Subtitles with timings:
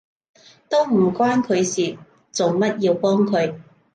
[0.67, 1.95] 都唔關佢事，
[2.31, 3.55] 做乜要幫佢？